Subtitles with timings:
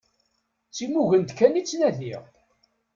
[0.69, 2.23] D timugent kan i ttnadiɣ.